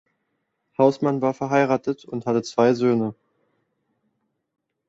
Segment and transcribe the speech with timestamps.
[0.79, 3.13] Hausmann war verheiratet und hatte zwei Söhne.